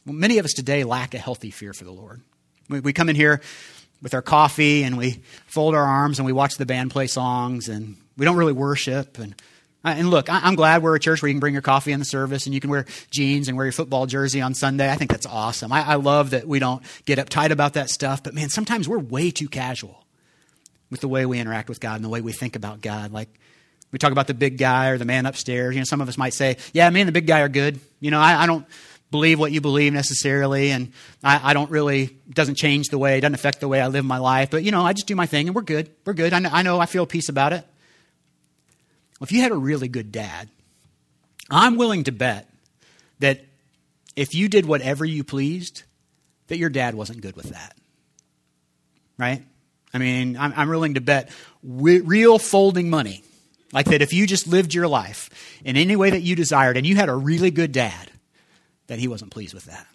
[0.10, 2.20] Well, many of us today lack a healthy fear for the Lord.
[2.68, 3.42] We, we come in here
[4.02, 7.70] with our coffee and we fold our arms and we watch the band play songs
[7.70, 9.20] and we don't really worship.
[9.20, 9.36] And,
[9.86, 12.00] uh, and look, I'm glad we're a church where you can bring your coffee in
[12.00, 14.92] the service and you can wear jeans and wear your football jersey on Sunday.
[14.92, 15.72] I think that's awesome.
[15.72, 18.24] I, I love that we don't get uptight about that stuff.
[18.24, 20.04] But man, sometimes we're way too casual
[20.90, 23.12] with the way we interact with God and the way we think about God.
[23.12, 23.30] Like,
[23.92, 25.76] we talk about the big guy or the man upstairs.
[25.76, 27.80] You know, some of us might say, yeah, me and the big guy are good.
[28.00, 28.66] You know, I, I don't
[29.12, 30.92] believe what you believe necessarily, and
[31.24, 34.20] I, I, don't really, doesn't change the way, doesn't affect the way I live my
[34.20, 35.90] life, but you know, I just do my thing and we're good.
[36.06, 36.34] We're good.
[36.34, 37.66] I know, I, know, I feel peace about it.
[39.20, 40.50] Well, if you had a really good dad,
[41.50, 42.50] I'm willing to bet
[43.20, 43.46] that
[44.16, 45.84] if you did whatever you pleased,
[46.48, 47.76] that your dad wasn't good with that.
[49.18, 49.44] Right?
[49.94, 51.30] I mean, I'm, I'm willing to bet
[51.64, 53.24] real folding money.
[53.72, 55.30] Like that if you just lived your life
[55.64, 58.10] in any way that you desired and you had a really good dad,
[58.90, 59.88] that he wasn't pleased with that.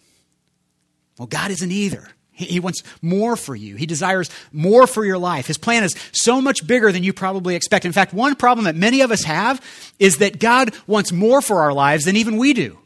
[1.19, 2.09] Well, God isn't either.
[2.37, 3.77] He, wants more for you.
[3.77, 5.47] He desires more for your life.
[5.47, 7.85] His plan is so much bigger than you probably expect.
[7.85, 9.65] In fact, one problem that many of us have
[10.01, 12.77] is that God wants more for our lives than even we do.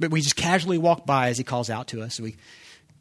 [0.00, 2.18] But we just casually walk by as He calls out to us.
[2.18, 2.36] We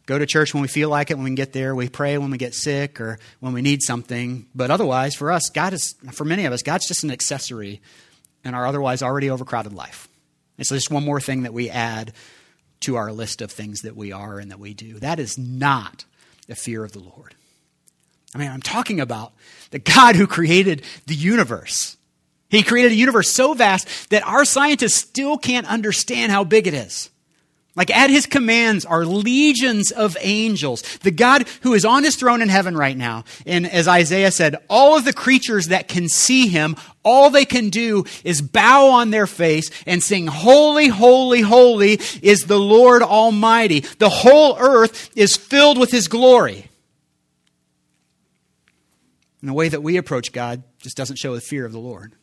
[0.05, 1.73] go to church when we feel like it, when we get there.
[1.73, 4.45] We pray when we get sick or when we need something.
[4.53, 7.81] But otherwise, for us, God is, for many of us, God's just an accessory
[8.43, 10.09] in our otherwise already overcrowded life.
[10.57, 12.13] It's just one more thing that we add
[12.81, 14.99] to our list of things that we are and that we do.
[14.99, 16.05] That is not
[16.47, 17.35] the fear of the Lord.
[18.33, 19.33] I mean, I'm talking about
[19.71, 21.97] the God who created the universe.
[22.49, 26.73] He created a universe so vast that our scientists still can't understand how big it
[26.73, 27.09] is.
[27.75, 30.81] Like at his commands are legions of angels.
[30.99, 33.25] The God who is on his throne in heaven right now.
[33.45, 37.69] And as Isaiah said, all of the creatures that can see him all they can
[37.69, 43.81] do is bow on their face and sing, Holy, holy, holy is the Lord Almighty.
[43.81, 46.69] The whole earth is filled with His glory.
[49.39, 52.13] And the way that we approach God just doesn't show the fear of the Lord.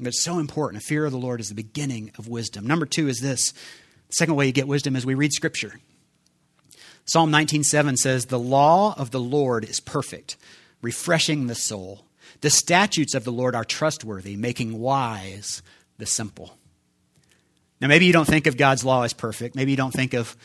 [0.00, 0.82] But it's so important.
[0.82, 2.66] A fear of the Lord is the beginning of wisdom.
[2.66, 3.52] Number two is this.
[3.52, 5.78] The second way you get wisdom is we read Scripture.
[7.04, 10.36] Psalm 19:7 says, "The law of the Lord is perfect,
[10.82, 12.06] refreshing the soul.
[12.40, 15.62] The statutes of the Lord are trustworthy, making wise
[15.98, 16.56] the simple."
[17.80, 19.54] Now maybe you don't think of God's law as perfect.
[19.54, 20.36] Maybe you don't think of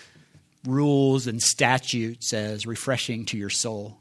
[0.66, 3.98] rules and statutes as refreshing to your soul.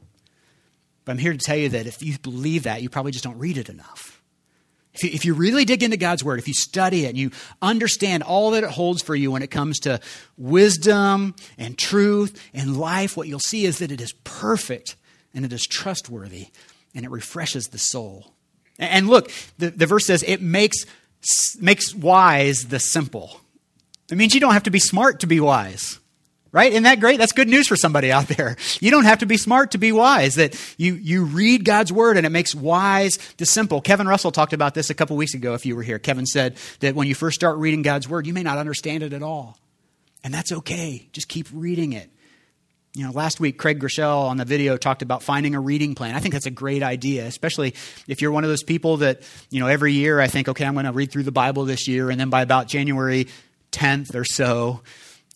[1.03, 3.37] But I'm here to tell you that if you believe that, you probably just don't
[3.37, 4.21] read it enough.
[4.97, 7.31] If you, really dig into God's Word, if you study it and you
[7.61, 9.99] understand all that it holds for you when it comes to
[10.37, 14.95] wisdom and truth and life, what you'll see is that it is perfect
[15.33, 16.47] and it is trustworthy
[16.95, 18.33] and it refreshes the soul.
[18.79, 20.85] And look, the, the verse says it makes,
[21.59, 23.39] makes wise the simple.
[24.11, 25.99] It means you don't have to be smart to be wise
[26.55, 26.71] right?
[26.71, 27.19] Isn't that great?
[27.19, 28.55] That's good news for somebody out there.
[28.79, 32.15] You don't have to be smart to be wise, that you, you read God's word
[32.15, 33.81] and it makes wise the simple.
[33.81, 35.99] Kevin Russell talked about this a couple weeks ago if you were here.
[35.99, 39.11] Kevin said that when you first start reading God's word, you may not understand it
[39.11, 39.59] at all.
[40.23, 41.09] And that's okay.
[41.11, 42.09] Just keep reading it.
[42.95, 46.15] You know, last week, Craig Groeschel on the video talked about finding a reading plan.
[46.15, 47.75] I think that's a great idea, especially
[48.07, 50.75] if you're one of those people that, you know, every year I think, okay, I'm
[50.75, 52.09] going to read through the Bible this year.
[52.09, 53.27] And then by about January
[53.73, 54.81] 10th or so,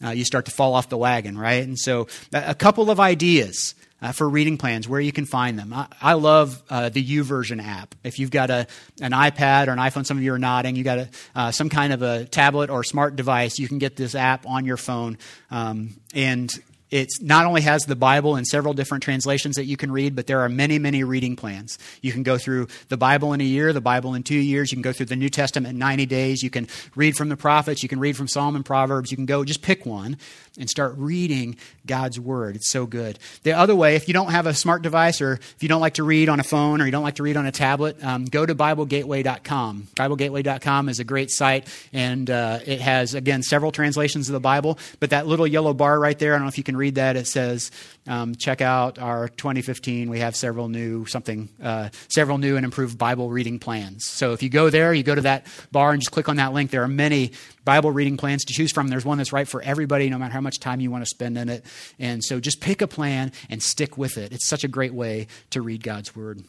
[0.02, 1.62] uh, you start to fall off the wagon, right?
[1.62, 5.74] And so, a couple of ideas uh, for reading plans, where you can find them.
[5.74, 7.96] I, I love uh, the YouVersion app.
[8.04, 8.68] If you've got a,
[9.02, 11.68] an iPad or an iPhone, some of you are nodding, you got a, uh, some
[11.68, 15.18] kind of a tablet or smart device, you can get this app on your phone.
[15.52, 16.50] Um, and
[16.92, 20.28] it not only has the Bible in several different translations that you can read, but
[20.28, 21.78] there are many, many reading plans.
[22.02, 24.72] You can go through the Bible in a year, the Bible in two years.
[24.72, 26.42] You can go through the New Testament in 90 days.
[26.42, 27.84] You can read from the prophets.
[27.84, 29.12] You can read from Psalm and Proverbs.
[29.12, 30.18] You can go just pick one
[30.58, 32.56] and start reading God's Word.
[32.56, 33.20] It's so good.
[33.44, 35.96] The other way, if you don't have a smart device or if you don't like
[35.96, 38.26] to read on a phone or you don't like to read on a tablet, um,
[38.26, 39.88] go to BibleGateway.com.
[39.96, 44.80] BibleGateway.com is a great site, and uh, it has, again, several translations of the Bible.
[45.00, 47.16] But that little yellow bar right there, I don't know if you can read that,
[47.16, 47.70] it says,
[48.08, 50.10] um, check out our 2015.
[50.10, 54.06] We have several new, something, uh, several new and improved Bible reading plans.
[54.08, 56.54] So if you go there, you go to that bar and just click on that
[56.54, 56.72] link.
[56.72, 58.88] There are many Bible reading plans to choose from.
[58.88, 61.38] There's one that's right for everybody, no matter how much time you want to spend
[61.38, 61.64] in it.
[62.00, 64.34] And so just pick a plan and stick with it.
[64.34, 66.42] It's such a great way to read God's Word.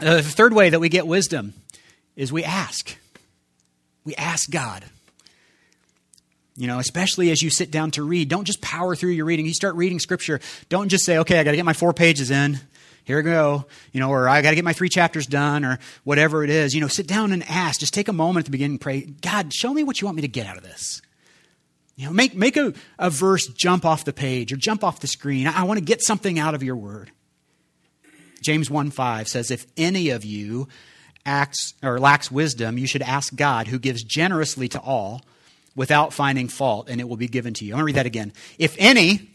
[0.00, 1.54] Uh, the third way that we get wisdom
[2.16, 2.96] is we ask.
[4.04, 4.84] We ask God.
[6.58, 9.46] You know, especially as you sit down to read, don't just power through your reading.
[9.46, 12.30] You start reading Scripture, don't just say, okay, I got to get my four pages
[12.30, 12.60] in
[13.08, 15.78] here we go, you know, or I got to get my three chapters done, or
[16.04, 16.74] whatever it is.
[16.74, 17.80] You know, sit down and ask.
[17.80, 20.16] Just take a moment at the beginning and pray, God, show me what you want
[20.16, 21.00] me to get out of this.
[21.96, 25.06] You know, make, make a, a verse jump off the page or jump off the
[25.06, 25.46] screen.
[25.46, 27.10] I, I want to get something out of your word.
[28.42, 30.68] James 1 5 says, If any of you
[31.24, 35.22] acts or lacks wisdom, you should ask God, who gives generously to all
[35.74, 37.72] without finding fault, and it will be given to you.
[37.72, 38.32] I'm going to read that again.
[38.58, 39.28] If any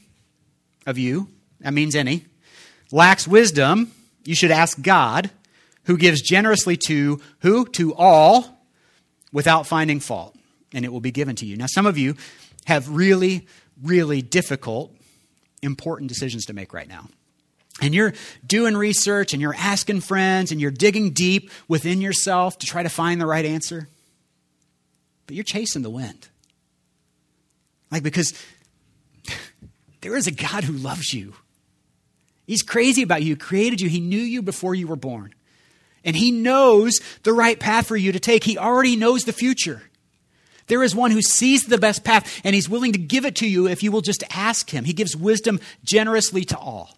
[0.86, 1.30] of you,
[1.62, 2.26] that means any,
[2.92, 3.92] lacks wisdom,
[4.26, 5.30] you should ask God,
[5.86, 7.66] who gives generously to who?
[7.66, 8.66] To all
[9.32, 10.36] without finding fault,
[10.74, 11.58] and it will be given to you.
[11.58, 12.16] Now, some of you
[12.66, 13.48] have really,
[13.82, 14.96] really difficult,
[15.62, 17.08] important decisions to make right now.
[17.82, 18.14] And you're
[18.46, 22.90] doing research and you're asking friends and you're digging deep within yourself to try to
[22.90, 23.90] find the right answer.
[25.26, 26.28] But you're chasing the wind.
[27.92, 28.34] Like, because
[30.02, 31.34] there is a God who loves you.
[32.46, 33.38] He's crazy about you.
[33.38, 33.90] Created you.
[33.90, 35.34] He knew you before you were born.
[36.04, 38.44] And He knows the right path for you to take.
[38.44, 39.82] He already knows the future.
[40.68, 43.48] There is one who sees the best path, and He's willing to give it to
[43.48, 44.86] you if you will just ask Him.
[44.86, 46.98] He gives wisdom generously to all.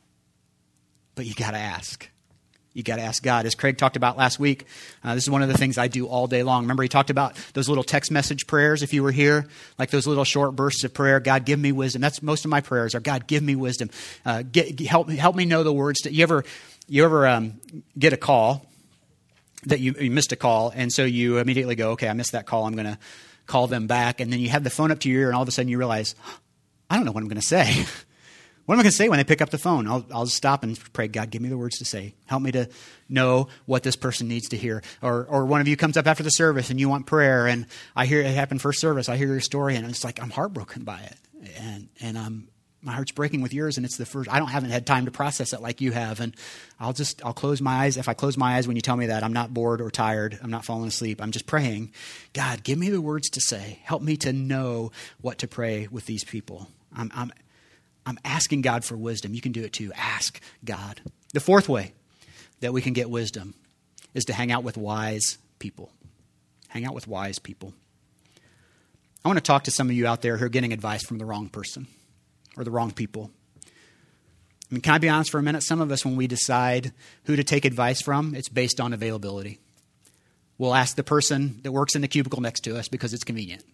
[1.13, 2.09] But you got to ask
[2.75, 3.45] you got to ask God.
[3.45, 4.65] As Craig talked about last week,
[5.01, 6.63] uh, this is one of the things I do all day long.
[6.63, 9.47] Remember, he talked about those little text message prayers if you were here,
[9.79, 11.21] like those little short bursts of prayer.
[11.21, 12.01] God, give me wisdom.
[12.01, 13.89] That's most of my prayers are God, give me wisdom.
[14.25, 16.01] Uh, get, help, help me know the words.
[16.01, 16.43] To, you ever,
[16.89, 17.61] you ever um,
[17.97, 18.65] get a call
[19.67, 22.45] that you, you missed a call, and so you immediately go, okay, I missed that
[22.45, 22.65] call.
[22.65, 22.99] I'm going to
[23.47, 24.19] call them back.
[24.19, 25.69] And then you have the phone up to your ear, and all of a sudden
[25.69, 26.13] you realize,
[26.89, 27.85] I don't know what I'm going to say.
[28.65, 29.87] What am I going to say when they pick up the phone?
[29.87, 32.15] I'll, I'll stop and pray, God, give me the words to say.
[32.25, 32.67] Help me to
[33.07, 34.81] know what this person needs to hear.
[35.03, 37.67] Or, or one of you comes up after the service and you want prayer, and
[37.95, 39.07] I hear it happen first service.
[39.07, 41.17] I hear your story, and it's like I'm heartbroken by it.
[41.59, 42.47] And, and I'm
[42.85, 45.11] my heart's breaking with yours and it's the first i don't haven't had time to
[45.11, 46.35] process it like you have and
[46.79, 49.07] i'll just i'll close my eyes if i close my eyes when you tell me
[49.07, 51.91] that i'm not bored or tired i'm not falling asleep i'm just praying
[52.33, 56.05] god give me the words to say help me to know what to pray with
[56.05, 57.31] these people i'm i'm
[58.05, 61.01] i'm asking god for wisdom you can do it too ask god
[61.33, 61.93] the fourth way
[62.61, 63.53] that we can get wisdom
[64.13, 65.91] is to hang out with wise people
[66.69, 67.73] hang out with wise people
[69.25, 71.17] I want to talk to some of you out there who are getting advice from
[71.17, 71.87] the wrong person
[72.55, 73.31] or the wrong people.
[73.65, 75.63] I mean, can I be honest for a minute?
[75.63, 76.91] Some of us, when we decide
[77.23, 79.57] who to take advice from, it's based on availability.
[80.59, 83.65] We'll ask the person that works in the cubicle next to us because it's convenient,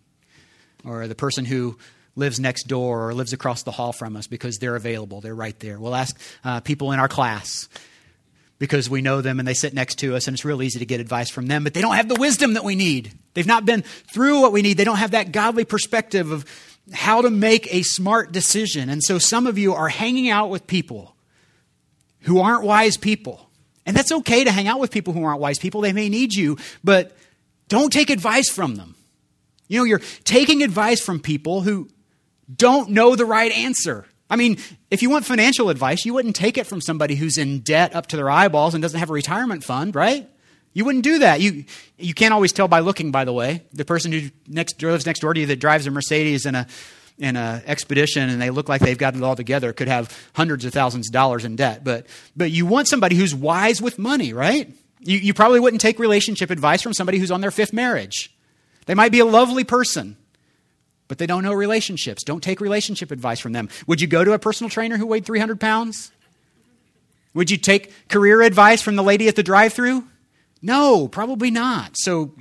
[0.86, 1.78] or the person who
[2.16, 5.22] lives next door or lives across the hall from us because they're available.
[5.22, 5.80] They're right there.
[5.80, 7.70] We'll ask uh, people in our class
[8.60, 10.86] because we know them and they sit next to us and it's real easy to
[10.86, 13.12] get advice from them, but they don't have the wisdom that we need.
[13.34, 14.78] They've not been through what we need.
[14.78, 16.46] They don't have that godly perspective of
[16.94, 18.90] how to make a smart decision.
[18.90, 21.16] And so some of you are hanging out with people
[22.22, 23.50] who aren't wise people.
[23.86, 25.82] And that's okay to hang out with people who aren't wise people.
[25.82, 27.16] They may need you, but
[27.68, 28.96] don't take advice from them.
[29.68, 31.90] You know, you're taking advice from people who
[32.54, 34.06] don't know the right answer.
[34.30, 34.58] I mean,
[34.90, 38.08] if you want financial advice, you wouldn't take it from somebody who's in debt up
[38.08, 40.30] to their eyeballs and doesn't have a retirement fund, right?
[40.74, 41.42] You wouldn't do that.
[41.42, 41.66] You,
[41.98, 43.64] you can't always tell by looking, by the way.
[43.74, 46.68] The person who next, lives next door to you that drives a Mercedes in a
[47.22, 50.66] in an expedition and they look like they've got it all together could have hundreds
[50.66, 51.84] of thousands of dollars in debt.
[51.84, 54.72] But, but you want somebody who's wise with money, right?
[55.00, 58.36] You, you probably wouldn't take relationship advice from somebody who's on their fifth marriage.
[58.88, 60.18] They might be a lovely person,
[61.12, 62.24] but they don't know relationships.
[62.24, 63.68] Don't take relationship advice from them.
[63.86, 66.10] Would you go to a personal trainer who weighed 300 pounds?
[67.34, 70.06] Would you take career advice from the lady at the drive through?
[70.62, 71.98] No, probably not.
[71.98, 72.32] So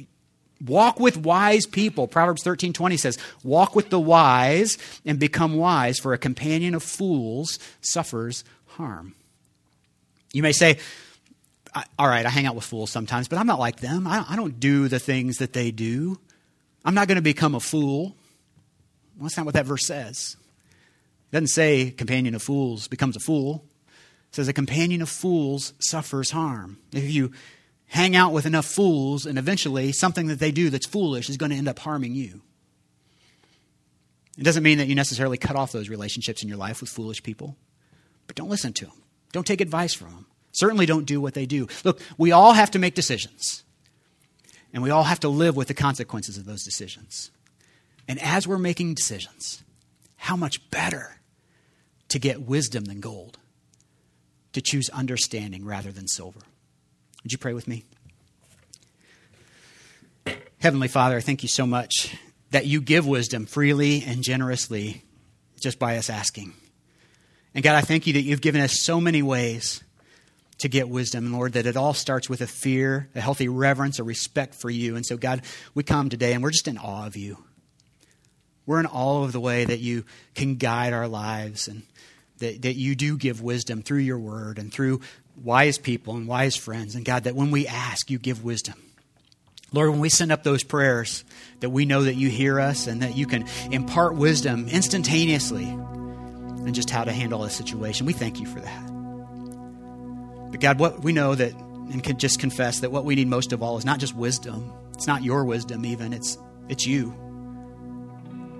[0.64, 2.06] walk with wise people.
[2.06, 7.58] Proverbs 13:20 says, "Walk with the wise and become wise, for a companion of fools
[7.80, 8.44] suffers
[8.76, 9.16] harm."
[10.32, 10.78] You may say,
[11.98, 14.06] all right, I hang out with fools sometimes, but I'm not like them.
[14.06, 16.20] I don't do the things that they do.
[16.84, 18.14] I'm not going to become a fool.
[19.20, 20.36] Well, that's not what that verse says.
[21.30, 23.66] It doesn't say companion of fools becomes a fool.
[24.30, 26.78] It says a companion of fools suffers harm.
[26.90, 27.32] If you
[27.90, 31.50] hang out with enough fools, and eventually something that they do that's foolish is going
[31.50, 32.40] to end up harming you.
[34.38, 37.22] It doesn't mean that you necessarily cut off those relationships in your life with foolish
[37.22, 37.56] people,
[38.26, 39.02] but don't listen to them.
[39.32, 40.26] Don't take advice from them.
[40.52, 41.68] Certainly don't do what they do.
[41.84, 43.64] Look, we all have to make decisions,
[44.72, 47.30] and we all have to live with the consequences of those decisions.
[48.10, 49.62] And as we're making decisions,
[50.16, 51.20] how much better
[52.08, 53.38] to get wisdom than gold,
[54.52, 56.40] to choose understanding rather than silver.
[57.22, 57.84] Would you pray with me?
[60.58, 62.16] Heavenly Father, I thank you so much
[62.50, 65.04] that you give wisdom freely and generously
[65.62, 66.52] just by us asking.
[67.54, 69.84] And God, I thank you that you've given us so many ways
[70.58, 71.32] to get wisdom.
[71.32, 74.96] Lord, that it all starts with a fear, a healthy reverence, a respect for you.
[74.96, 75.42] And so, God,
[75.74, 77.38] we come today and we're just in awe of you.
[78.70, 80.04] We're in awe of the way that you
[80.36, 81.82] can guide our lives and
[82.38, 85.00] that, that you do give wisdom through your word and through
[85.42, 86.94] wise people and wise friends.
[86.94, 88.80] And God, that when we ask, you give wisdom.
[89.72, 91.24] Lord, when we send up those prayers,
[91.58, 96.72] that we know that you hear us and that you can impart wisdom instantaneously and
[96.72, 98.06] just how to handle a situation.
[98.06, 98.86] We thank you for that.
[100.52, 103.52] But God, what we know that and can just confess that what we need most
[103.52, 104.72] of all is not just wisdom.
[104.94, 106.12] It's not your wisdom even.
[106.12, 107.29] It's it's you.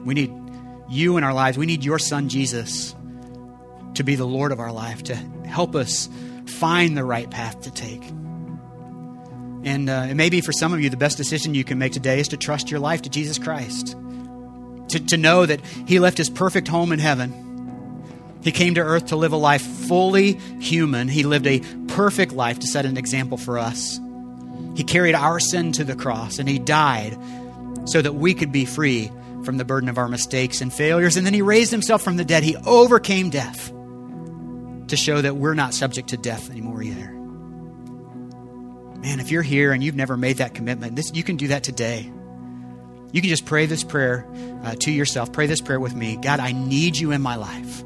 [0.04, 0.32] We need
[0.88, 1.56] you in our lives.
[1.56, 2.94] We need your son, Jesus,
[3.94, 6.08] to be the Lord of our life, to help us
[6.46, 8.02] find the right path to take.
[9.62, 11.92] And uh, it may be for some of you the best decision you can make
[11.92, 13.96] today is to trust your life to Jesus Christ.
[14.88, 18.38] To, to know that He left His perfect home in heaven.
[18.42, 21.08] He came to earth to live a life fully human.
[21.08, 24.00] He lived a perfect life to set an example for us.
[24.74, 27.18] He carried our sin to the cross and He died
[27.84, 29.10] so that we could be free
[29.44, 31.16] from the burden of our mistakes and failures.
[31.16, 32.42] And then he raised himself from the dead.
[32.42, 33.72] He overcame death
[34.88, 37.10] to show that we're not subject to death anymore either.
[39.00, 41.64] Man, if you're here and you've never made that commitment, this, you can do that
[41.64, 42.12] today.
[43.12, 44.26] You can just pray this prayer
[44.62, 45.32] uh, to yourself.
[45.32, 47.84] Pray this prayer with me God, I need you in my life.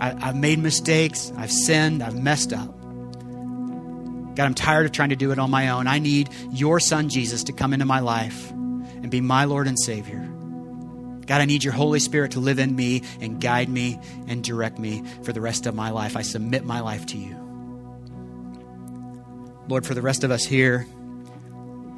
[0.00, 1.32] I, I've made mistakes.
[1.36, 2.02] I've sinned.
[2.02, 2.74] I've messed up.
[4.34, 5.86] God, I'm tired of trying to do it on my own.
[5.86, 8.52] I need your son, Jesus, to come into my life
[9.02, 10.28] and be my Lord and Savior.
[11.26, 14.78] God, I need your Holy Spirit to live in me and guide me and direct
[14.78, 16.16] me for the rest of my life.
[16.16, 17.36] I submit my life to you.
[19.68, 20.86] Lord, for the rest of us here,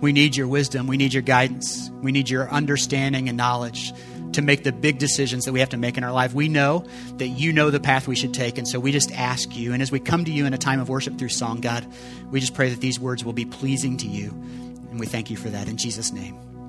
[0.00, 0.88] we need your wisdom.
[0.88, 1.90] We need your guidance.
[2.02, 3.92] We need your understanding and knowledge
[4.32, 6.32] to make the big decisions that we have to make in our life.
[6.34, 6.86] We know
[7.16, 9.72] that you know the path we should take, and so we just ask you.
[9.72, 11.86] And as we come to you in a time of worship through song, God,
[12.30, 14.30] we just pray that these words will be pleasing to you.
[14.30, 16.59] And we thank you for that in Jesus' name.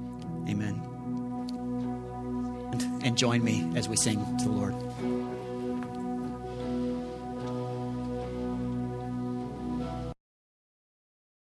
[0.47, 0.81] Amen.
[2.71, 4.75] And, and join me as we sing to the Lord.